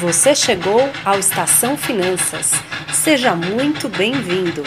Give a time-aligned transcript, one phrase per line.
[0.00, 2.50] Você chegou ao Estação Finanças.
[2.92, 4.62] Seja muito bem-vindo.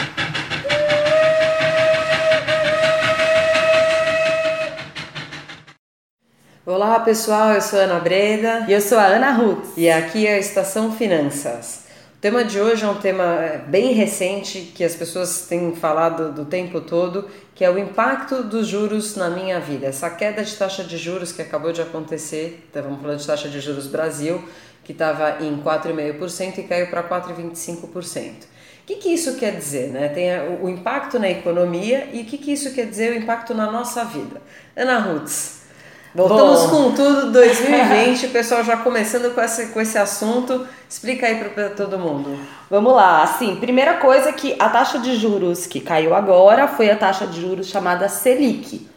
[6.66, 10.26] Olá pessoal, eu sou a Ana Breda e eu sou a Ana Ruth e aqui
[10.26, 11.84] é a Estação Finanças.
[12.16, 16.44] O tema de hoje é um tema bem recente que as pessoas têm falado do
[16.44, 19.86] tempo todo, que é o impacto dos juros na minha vida.
[19.86, 23.48] Essa queda de taxa de juros que acabou de acontecer, então vamos falar de taxa
[23.48, 24.44] de juros Brasil,
[24.84, 27.84] que estava em 4,5% e caiu para 4,25%.
[27.84, 28.46] O
[28.86, 29.88] que, que isso quer dizer?
[29.88, 30.08] Né?
[30.08, 30.30] Tem
[30.60, 34.04] o, impacto na economia e o que, que isso quer dizer o impacto na nossa
[34.04, 34.42] vida.
[34.76, 35.60] Ana Rutz,
[36.12, 36.70] Voltamos Bom.
[36.70, 40.66] com tudo 2020, o pessoal já começando com esse, com esse assunto.
[40.88, 42.36] Explica aí para todo mundo.
[42.68, 43.22] Vamos lá.
[43.22, 47.40] Assim, primeira coisa que a taxa de juros que caiu agora foi a taxa de
[47.40, 48.89] juros chamada Selic,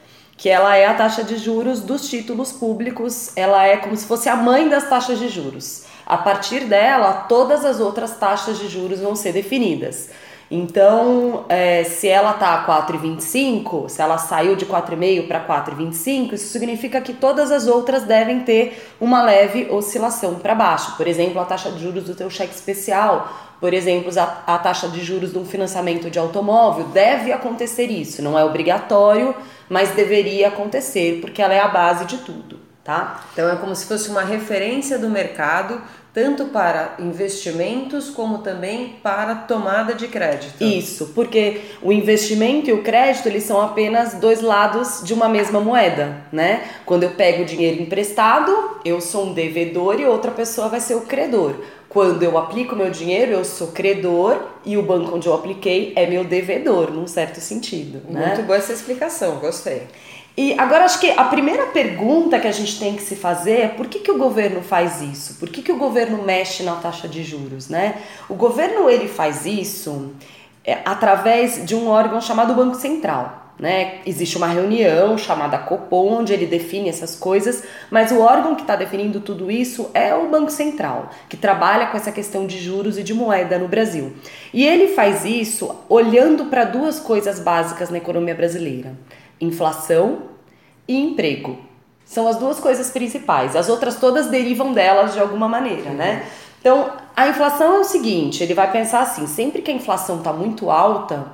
[0.44, 4.28] que ela é a taxa de juros dos títulos públicos, ela é como se fosse
[4.28, 5.84] a mãe das taxas de juros.
[6.06, 10.10] A partir dela, todas as outras taxas de juros vão ser definidas.
[10.56, 17.02] Então, é, se ela tá 4,25, se ela saiu de 4,5 para 4,25, isso significa
[17.02, 20.96] que todas as outras devem ter uma leve oscilação para baixo.
[20.96, 24.88] Por exemplo, a taxa de juros do teu cheque especial, por exemplo, a, a taxa
[24.88, 28.22] de juros de um financiamento de automóvel, deve acontecer isso.
[28.22, 29.34] Não é obrigatório,
[29.68, 33.26] mas deveria acontecer, porque ela é a base de tudo, tá?
[33.34, 35.82] Então é como se fosse uma referência do mercado
[36.14, 40.64] tanto para investimentos como também para tomada de crédito.
[40.64, 45.60] Isso, porque o investimento e o crédito eles são apenas dois lados de uma mesma
[45.60, 46.70] moeda, né?
[46.86, 51.02] Quando eu pego dinheiro emprestado, eu sou um devedor e outra pessoa vai ser o
[51.02, 51.56] credor.
[51.90, 56.08] Quando eu aplico meu dinheiro, eu sou credor e o banco onde eu apliquei é
[56.08, 58.02] meu devedor, num certo sentido.
[58.10, 58.28] Né?
[58.28, 59.88] Muito boa essa explicação, gostei.
[60.36, 63.68] E agora acho que a primeira pergunta que a gente tem que se fazer é
[63.68, 65.36] por que, que o governo faz isso?
[65.36, 68.02] Por que, que o governo mexe na taxa de juros, né?
[68.28, 70.12] O governo ele faz isso
[70.66, 73.42] é, através de um órgão chamado Banco Central.
[73.60, 74.00] Né?
[74.08, 78.76] Existe uma reunião chamada Copom, onde ele define essas coisas, mas o órgão que está
[78.76, 83.04] definindo tudo isso é o Banco Central, que trabalha com essa questão de juros e
[83.04, 84.14] de moeda no Brasil.
[84.52, 88.94] E ele faz isso olhando para duas coisas básicas na economia brasileira
[89.40, 90.24] inflação
[90.88, 91.58] e emprego.
[92.06, 93.56] São as duas coisas principais.
[93.56, 96.28] As outras todas derivam delas de alguma maneira, né?
[96.60, 100.32] Então, a inflação é o seguinte, ele vai pensar assim, sempre que a inflação está
[100.32, 101.28] muito alta,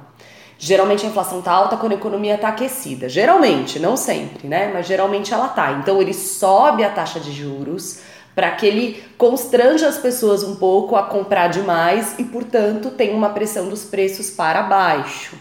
[0.58, 3.08] geralmente a inflação está alta quando a economia está aquecida.
[3.08, 4.72] Geralmente, não sempre, né?
[4.74, 5.74] Mas geralmente ela tá.
[5.74, 8.02] Então ele sobe a taxa de juros
[8.34, 13.30] para que ele constranja as pessoas um pouco a comprar demais e, portanto, tem uma
[13.30, 15.36] pressão dos preços para baixo.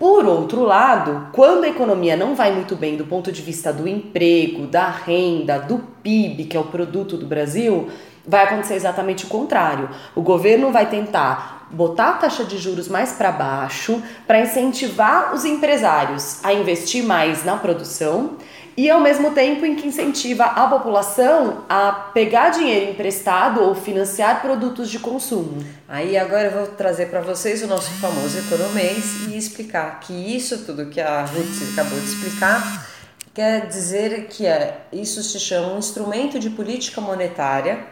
[0.00, 3.86] Por outro lado, quando a economia não vai muito bem do ponto de vista do
[3.86, 7.90] emprego, da renda, do PIB, que é o produto do Brasil,
[8.26, 9.90] vai acontecer exatamente o contrário.
[10.16, 15.44] O governo vai tentar botar a taxa de juros mais para baixo para incentivar os
[15.44, 18.36] empresários a investir mais na produção
[18.80, 24.40] e ao mesmo tempo em que incentiva a população a pegar dinheiro emprestado ou financiar
[24.40, 25.62] produtos de consumo.
[25.86, 30.64] Aí agora eu vou trazer para vocês o nosso famoso economês e explicar que isso
[30.64, 32.88] tudo que a Ruth acabou de explicar
[33.34, 37.84] quer dizer que é, isso se chama um instrumento de política monetária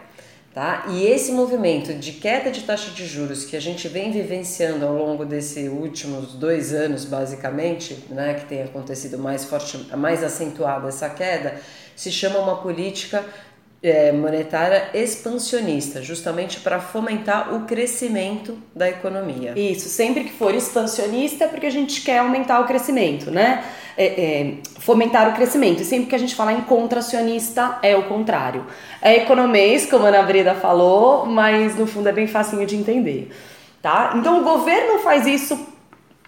[0.53, 0.87] Tá?
[0.89, 4.95] E esse movimento de queda de taxa de juros que a gente vem vivenciando ao
[4.95, 11.07] longo desses últimos dois anos, basicamente, né, que tem acontecido mais forte, mais acentuada essa
[11.07, 11.61] queda,
[11.95, 13.23] se chama uma política
[13.81, 19.53] é, monetária expansionista, justamente para fomentar o crescimento da economia.
[19.55, 23.63] Isso, sempre que for expansionista é porque a gente quer aumentar o crescimento, né?
[23.97, 25.81] É, é, fomentar o crescimento.
[25.81, 28.65] E sempre que a gente fala em contracionista é o contrário.
[29.01, 33.29] É economês, como a Ana Breda falou, mas no fundo é bem facinho de entender.
[33.81, 34.13] Tá?
[34.15, 35.57] Então o governo faz isso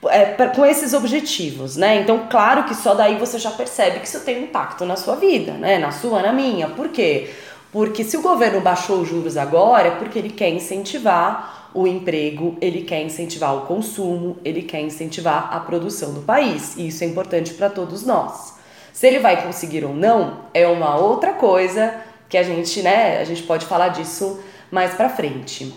[0.09, 2.01] é, com esses objetivos, né?
[2.01, 5.53] Então, claro que só daí você já percebe que isso tem impacto na sua vida,
[5.53, 5.78] né?
[5.78, 6.67] Na sua, na minha.
[6.69, 7.29] Por quê?
[7.72, 12.57] Porque se o governo baixou os juros agora é porque ele quer incentivar o emprego,
[12.59, 16.75] ele quer incentivar o consumo, ele quer incentivar a produção do país.
[16.75, 18.56] E isso é importante para todos nós.
[18.92, 21.95] Se ele vai conseguir ou não é uma outra coisa
[22.27, 25.74] que a gente, né, a gente pode falar disso mais para frente.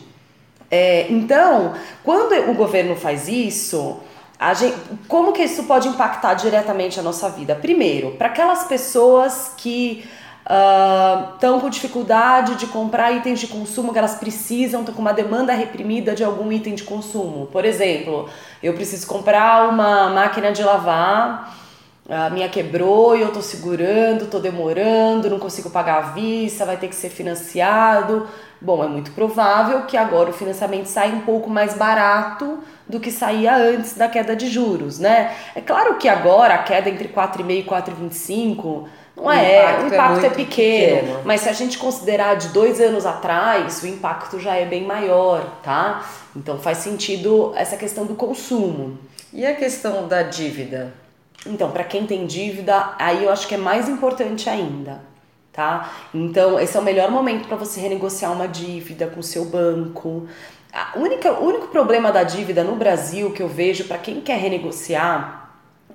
[0.70, 4.00] É, então, quando o governo faz isso,
[4.52, 4.76] Gente,
[5.08, 7.54] como que isso pode impactar diretamente a nossa vida?
[7.54, 10.04] Primeiro, para aquelas pessoas que
[11.34, 15.14] estão uh, com dificuldade de comprar itens de consumo que elas precisam, estão com uma
[15.14, 17.46] demanda reprimida de algum item de consumo.
[17.46, 18.28] Por exemplo,
[18.62, 21.63] eu preciso comprar uma máquina de lavar
[22.08, 26.76] a minha quebrou e eu tô segurando, tô demorando, não consigo pagar à vista, vai
[26.76, 28.28] ter que ser financiado.
[28.60, 33.10] Bom, é muito provável que agora o financiamento saia um pouco mais barato do que
[33.10, 35.34] saía antes da queda de juros, né?
[35.54, 38.84] É claro que agora a queda entre 4,5 e 4,25
[39.16, 42.34] não é, o impacto, o impacto é, é pequeno, pequeno, mas se a gente considerar
[42.34, 46.04] de dois anos atrás, o impacto já é bem maior, tá?
[46.34, 48.98] Então faz sentido essa questão do consumo.
[49.32, 51.03] E a questão da dívida?
[51.46, 55.00] Então, para quem tem dívida, aí eu acho que é mais importante ainda,
[55.52, 55.90] tá?
[56.14, 60.26] Então, esse é o melhor momento para você renegociar uma dívida com o seu banco.
[60.72, 64.38] A única, o único problema da dívida no Brasil que eu vejo para quem quer
[64.38, 65.43] renegociar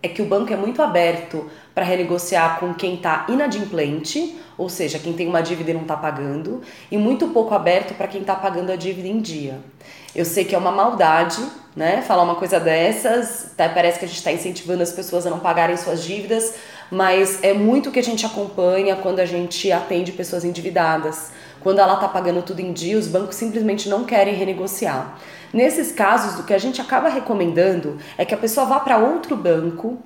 [0.02, 5.00] é que o banco é muito aberto para renegociar com quem está inadimplente, ou seja,
[5.00, 6.62] quem tem uma dívida e não está pagando,
[6.92, 9.60] e muito pouco aberto para quem está pagando a dívida em dia.
[10.16, 11.42] Eu sei que é uma maldade,
[11.76, 12.02] né?
[12.02, 15.40] Falar uma coisa dessas, até parece que a gente está incentivando as pessoas a não
[15.40, 16.56] pagarem suas dívidas,
[16.90, 21.32] mas é muito o que a gente acompanha quando a gente atende pessoas endividadas.
[21.62, 25.18] Quando ela está pagando tudo em dia, os bancos simplesmente não querem renegociar.
[25.54, 29.36] Nesses casos, o que a gente acaba recomendando é que a pessoa vá para outro
[29.36, 29.98] banco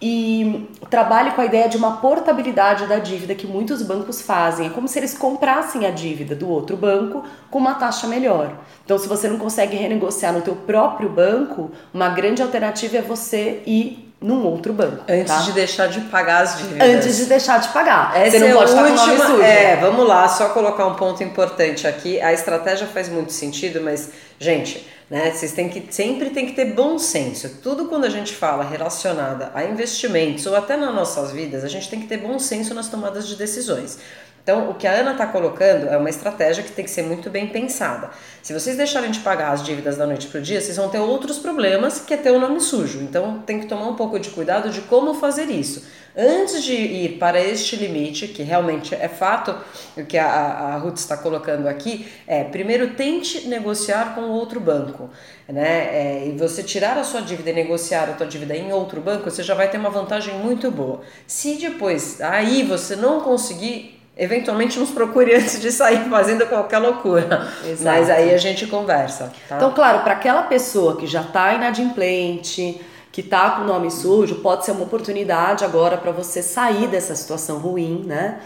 [0.00, 4.66] e trabalhe com a ideia de uma portabilidade da dívida que muitos bancos fazem.
[4.66, 8.58] É como se eles comprassem a dívida do outro banco com uma taxa melhor.
[8.84, 13.62] Então, se você não consegue renegociar no teu próprio banco, uma grande alternativa é você
[13.66, 15.04] ir num outro banco.
[15.06, 15.42] Antes tá?
[15.42, 16.88] de deixar de pagar as dívidas.
[16.88, 18.16] Antes de deixar de pagar.
[18.16, 19.42] Essa Você não é pode última, estar com o nome sujo.
[19.42, 22.18] É, vamos lá, só colocar um ponto importante aqui.
[22.22, 26.72] A estratégia faz muito sentido, mas, gente, né, vocês têm que sempre tem que ter
[26.72, 27.58] bom senso.
[27.62, 31.90] Tudo quando a gente fala relacionada a investimentos ou até nas nossas vidas, a gente
[31.90, 33.98] tem que ter bom senso nas tomadas de decisões.
[34.44, 37.30] Então, o que a Ana está colocando é uma estratégia que tem que ser muito
[37.30, 38.10] bem pensada.
[38.42, 40.98] Se vocês deixarem de pagar as dívidas da noite para o dia, vocês vão ter
[40.98, 43.00] outros problemas, que é ter o nome sujo.
[43.00, 45.86] Então, tem que tomar um pouco de cuidado de como fazer isso.
[46.14, 49.56] Antes de ir para este limite, que realmente é fato,
[49.96, 55.08] o que a, a Ruth está colocando aqui, é primeiro tente negociar com outro banco.
[55.48, 55.68] Né?
[55.68, 59.30] É, e você tirar a sua dívida e negociar a sua dívida em outro banco,
[59.30, 61.00] você já vai ter uma vantagem muito boa.
[61.26, 67.48] Se depois aí você não conseguir eventualmente nos procure antes de sair fazendo qualquer loucura.
[67.64, 67.84] Exato.
[67.84, 69.32] Mas aí a gente conversa.
[69.48, 69.56] Tá?
[69.56, 72.80] Então, claro, para aquela pessoa que já está inadimplente,
[73.10, 77.14] que está com o nome sujo, pode ser uma oportunidade agora para você sair dessa
[77.14, 78.40] situação ruim, né?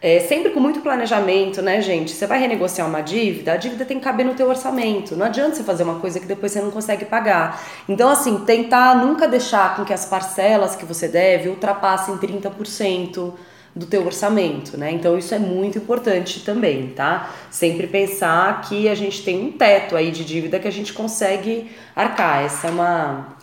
[0.00, 2.12] É, sempre com muito planejamento, né, gente?
[2.12, 5.16] Você vai renegociar uma dívida, a dívida tem que caber no teu orçamento.
[5.16, 7.58] Não adianta você fazer uma coisa que depois você não consegue pagar.
[7.88, 13.32] Então, assim, tentar nunca deixar com que as parcelas que você deve ultrapassem 30%
[13.74, 14.92] do teu orçamento, né?
[14.92, 17.34] Então isso é muito importante também, tá?
[17.50, 21.70] Sempre pensar que a gente tem um teto aí de dívida que a gente consegue
[21.94, 22.44] arcar.
[22.44, 23.36] Essa é uma,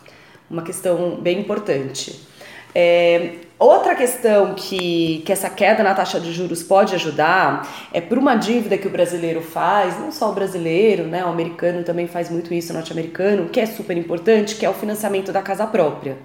[0.50, 2.32] uma questão bem importante.
[2.74, 8.18] É, outra questão que, que essa queda na taxa de juros pode ajudar é por
[8.18, 11.26] uma dívida que o brasileiro faz, não só o brasileiro, né?
[11.26, 14.74] O americano também faz muito isso, o norte-americano, que é super importante, que é o
[14.74, 16.18] financiamento da casa própria.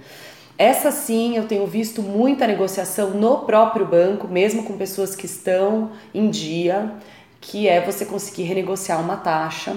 [0.58, 5.91] Essa sim, eu tenho visto muita negociação no próprio banco, mesmo com pessoas que estão
[6.14, 6.93] em dia,
[7.41, 9.76] que é você conseguir renegociar uma taxa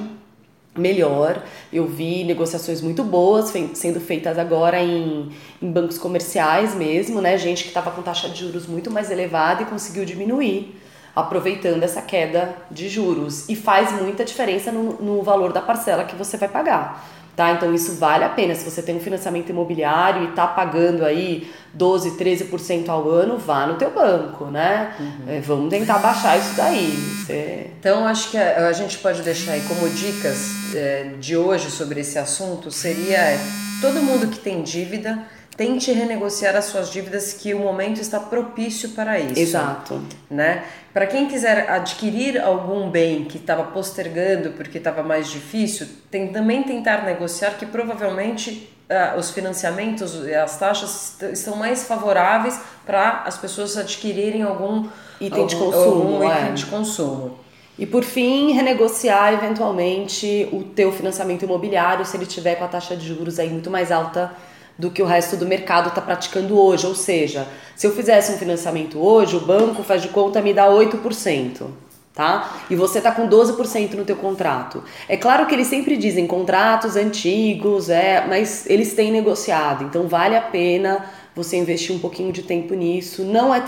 [0.77, 1.43] melhor.
[1.71, 5.29] Eu vi negociações muito boas sendo feitas agora em,
[5.61, 7.37] em bancos comerciais mesmo, né?
[7.37, 10.79] Gente que estava com taxa de juros muito mais elevada e conseguiu diminuir,
[11.13, 13.49] aproveitando essa queda de juros.
[13.49, 17.18] E faz muita diferença no, no valor da parcela que você vai pagar.
[17.35, 17.51] Tá?
[17.51, 18.53] Então isso vale a pena.
[18.53, 23.65] Se você tem um financiamento imobiliário e está pagando aí 12, 13% ao ano, vá
[23.65, 24.93] no teu banco, né?
[24.99, 25.23] Uhum.
[25.27, 26.91] É, vamos tentar baixar isso daí.
[26.91, 27.69] Você...
[27.79, 32.01] Então acho que a, a, gente pode deixar aí como dicas é, de hoje sobre
[32.01, 33.39] esse assunto seria é,
[33.79, 35.19] todo mundo que tem dívida
[35.59, 39.37] tente renegociar as suas dívidas que o momento está propício para isso.
[39.37, 40.01] Exato.
[40.31, 40.63] Né?
[40.93, 46.63] Para quem quiser adquirir algum bem que estava postergando porque estava mais difícil, tem também
[46.63, 53.37] tentar negociar que provavelmente uh, os financiamentos e as taxas estão mais favoráveis para as
[53.37, 54.87] pessoas adquirirem algum
[55.19, 55.83] item algum, de consumo.
[55.83, 56.41] Algum é.
[56.41, 57.37] item de consumo.
[57.77, 62.95] E por fim, renegociar eventualmente o teu financiamento imobiliário se ele tiver com a taxa
[62.95, 64.31] de juros aí muito mais alta
[64.79, 66.87] do que o resto do mercado está praticando hoje.
[66.87, 67.45] Ou seja,
[67.75, 71.65] se eu fizesse um financiamento hoje, o banco faz de conta me dá 8%.
[72.13, 72.57] Tá?
[72.69, 74.83] E você está com 12% no teu contrato.
[75.07, 80.35] É claro que eles sempre dizem contratos antigos, é, mas eles têm negociado, então vale
[80.35, 81.05] a pena
[81.35, 83.23] você investir um pouquinho de tempo nisso.
[83.23, 83.63] Não é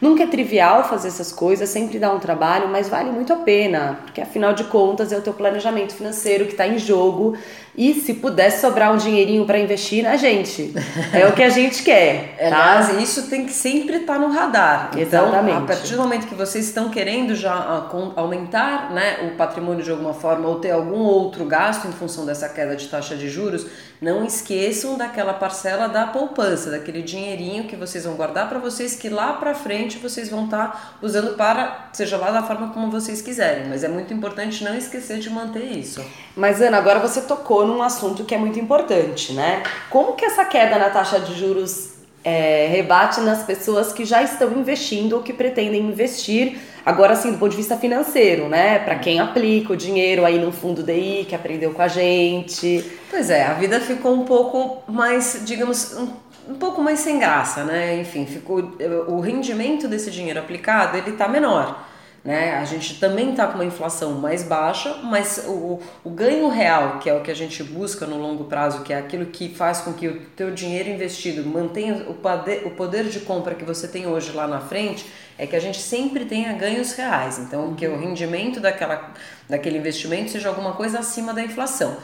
[0.00, 4.00] nunca é trivial fazer essas coisas, sempre dá um trabalho, mas vale muito a pena,
[4.04, 7.36] porque afinal de contas é o teu planejamento financeiro que está em jogo.
[7.76, 10.72] E se pudesse sobrar um dinheirinho para investir na gente,
[11.12, 12.34] é o que a gente quer.
[12.38, 12.78] É, tá?
[12.78, 14.90] Aliás, isso tem que sempre estar tá no radar.
[14.96, 15.56] Então, Exatamente.
[15.56, 19.90] a partir do momento que vocês estão querendo já ah, aumentar né, o patrimônio de
[19.90, 23.66] alguma forma ou ter algum outro gasto em função dessa queda de taxa de juros,
[24.00, 29.08] não esqueçam daquela parcela da poupança, daquele dinheirinho que vocês vão guardar para vocês que
[29.08, 33.22] lá para frente vocês vão estar tá usando para, seja lá da forma como vocês
[33.22, 33.68] quiserem.
[33.68, 36.04] Mas é muito importante não esquecer de manter isso.
[36.36, 39.62] Mas Ana, agora você tocou num assunto que é muito importante, né?
[39.90, 44.50] Como que essa queda na taxa de juros é, rebate nas pessoas que já estão
[44.52, 46.58] investindo ou que pretendem investir?
[46.86, 48.78] Agora, assim, do ponto de vista financeiro, né?
[48.78, 52.84] Para quem aplica o dinheiro aí no fundo DI, que aprendeu com a gente.
[53.10, 56.08] Pois é, a vida ficou um pouco mais, digamos, um,
[56.48, 57.98] um pouco mais sem graça, né?
[58.00, 58.76] Enfim, ficou
[59.08, 61.86] o rendimento desse dinheiro aplicado, ele tá menor.
[62.26, 62.56] Né?
[62.56, 67.08] A gente também está com uma inflação mais baixa, mas o, o ganho real, que
[67.08, 69.92] é o que a gente busca no longo prazo, que é aquilo que faz com
[69.92, 74.08] que o teu dinheiro investido mantenha o poder, o poder de compra que você tem
[74.08, 75.06] hoje lá na frente,
[75.38, 77.38] é que a gente sempre tenha ganhos reais.
[77.38, 79.12] Então, que o rendimento daquela,
[79.48, 81.96] daquele investimento seja alguma coisa acima da inflação.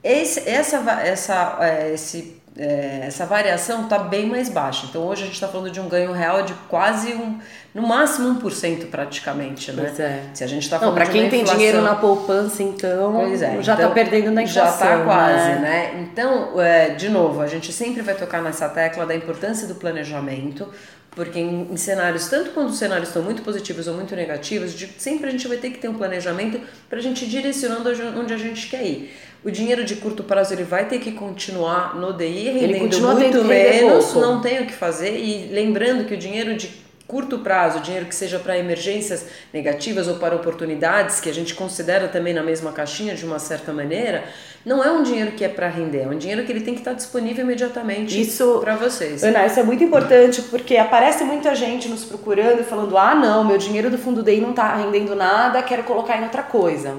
[0.00, 4.86] Esse, essa, essa, é, esse é, essa variação está bem mais baixa.
[4.88, 7.38] Então hoje a gente está falando de um ganho real de quase um,
[7.74, 9.84] no máximo 1% praticamente, né?
[9.84, 10.22] Pois é.
[10.32, 13.74] Se a gente está falando para quem tem dinheiro na poupança, então é, já está
[13.74, 14.86] então, perdendo na inflação.
[14.88, 15.60] Já está quase, né?
[15.60, 16.08] né?
[16.10, 20.66] Então, é, de novo, a gente sempre vai tocar nessa tecla da importância do planejamento,
[21.10, 24.86] porque em, em, cenários, tanto quando os cenários estão muito positivos ou muito negativos, de,
[24.98, 28.32] sempre a gente vai ter que ter um planejamento para a gente ir direcionando onde
[28.32, 29.14] a gente quer ir.
[29.46, 34.12] O dinheiro de curto prazo ele vai ter que continuar no DI rendendo muito menos,
[34.14, 35.16] não tem o que fazer.
[35.16, 36.68] E lembrando que o dinheiro de
[37.06, 42.08] curto prazo, dinheiro que seja para emergências negativas ou para oportunidades, que a gente considera
[42.08, 44.24] também na mesma caixinha de uma certa maneira,
[44.64, 46.80] não é um dinheiro que é para render, é um dinheiro que ele tem que
[46.80, 48.20] estar disponível imediatamente
[48.60, 49.22] para vocês.
[49.22, 53.44] Ana, isso é muito importante porque aparece muita gente nos procurando e falando: ah, não,
[53.44, 56.96] meu dinheiro do fundo DEI não está rendendo nada, quero colocar em outra coisa.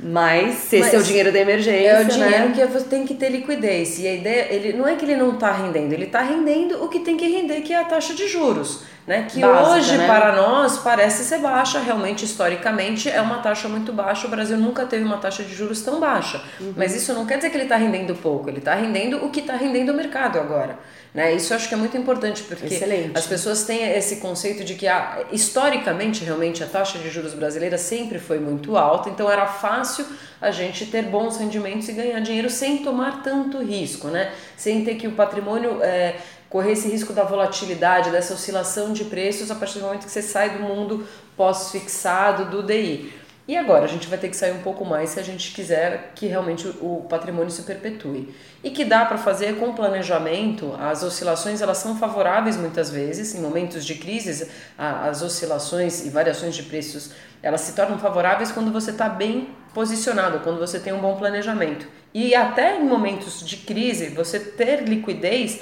[0.00, 2.54] Mas se esse é o dinheiro da emergência, é o dinheiro né?
[2.54, 3.98] que você tem que ter liquidez.
[3.98, 6.88] E a ideia, ele não é que ele não está rendendo, ele está rendendo o
[6.88, 9.26] que tem que render, que é a taxa de juros né?
[9.26, 10.06] Que Básica, hoje né?
[10.06, 14.26] para nós parece ser baixa, realmente historicamente é uma taxa muito baixa.
[14.26, 16.74] O Brasil nunca teve uma taxa de juros tão baixa, uhum.
[16.76, 19.40] mas isso não quer dizer que ele está rendendo pouco, ele está rendendo o que
[19.40, 20.78] está rendendo o mercado agora.
[21.14, 21.32] Né?
[21.34, 23.16] Isso eu acho que é muito importante porque Excelente.
[23.16, 27.78] as pessoas têm esse conceito de que ah, historicamente realmente a taxa de juros brasileira
[27.78, 30.04] sempre foi muito alta, então era fácil
[30.38, 34.32] a gente ter bons rendimentos e ganhar dinheiro sem tomar tanto risco, né?
[34.54, 36.16] Sem ter que o patrimônio é,
[36.48, 40.22] correr esse risco da volatilidade, dessa oscilação de preços a partir do momento que você
[40.22, 43.12] sai do mundo pós-fixado do DI.
[43.48, 46.12] E agora a gente vai ter que sair um pouco mais se a gente quiser
[46.14, 48.34] que realmente o patrimônio se perpetue.
[48.62, 53.40] E que dá para fazer com planejamento, as oscilações elas são favoráveis muitas vezes, em
[53.40, 57.12] momentos de crise, as oscilações e variações de preços
[57.42, 61.86] elas se tornam favoráveis quando você está bem posicionado, quando você tem um bom planejamento.
[62.12, 65.60] E até em momentos de crise, você ter liquidez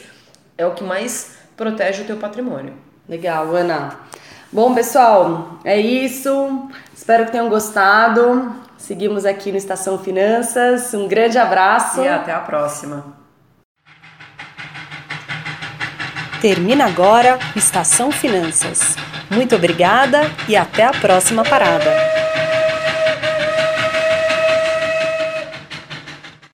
[0.57, 2.75] é o que mais protege o teu patrimônio.
[3.09, 3.97] Legal, Ana.
[4.53, 6.69] Bom, pessoal, é isso.
[6.95, 8.55] Espero que tenham gostado.
[8.79, 10.93] Seguimos aqui no Estação Finanças.
[10.95, 12.01] Um grande abraço.
[12.03, 13.05] E até a próxima.
[16.41, 18.97] Termina agora Estação Finanças.
[19.31, 22.16] Muito obrigada e até a próxima parada.